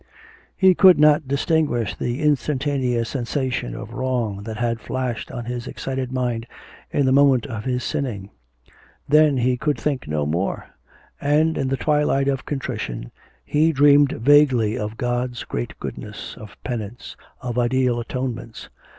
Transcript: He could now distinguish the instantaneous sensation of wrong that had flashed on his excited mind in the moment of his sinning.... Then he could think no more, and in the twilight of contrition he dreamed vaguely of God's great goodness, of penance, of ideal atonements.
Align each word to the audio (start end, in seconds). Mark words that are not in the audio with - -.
He 0.57 0.73
could 0.73 0.97
now 0.97 1.19
distinguish 1.19 1.95
the 1.95 2.23
instantaneous 2.23 3.07
sensation 3.07 3.75
of 3.75 3.93
wrong 3.93 4.41
that 4.45 4.57
had 4.57 4.79
flashed 4.79 5.29
on 5.31 5.45
his 5.45 5.67
excited 5.67 6.11
mind 6.11 6.47
in 6.89 7.05
the 7.05 7.11
moment 7.11 7.45
of 7.45 7.65
his 7.65 7.83
sinning.... 7.83 8.31
Then 9.07 9.37
he 9.37 9.57
could 9.57 9.79
think 9.79 10.07
no 10.07 10.25
more, 10.25 10.71
and 11.21 11.55
in 11.55 11.67
the 11.67 11.77
twilight 11.77 12.27
of 12.27 12.47
contrition 12.47 13.11
he 13.45 13.71
dreamed 13.71 14.13
vaguely 14.13 14.75
of 14.75 14.97
God's 14.97 15.43
great 15.43 15.79
goodness, 15.79 16.35
of 16.35 16.57
penance, 16.63 17.15
of 17.39 17.59
ideal 17.59 17.99
atonements. 17.99 18.69